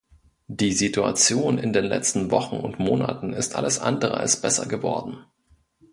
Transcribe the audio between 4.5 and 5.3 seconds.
geworden.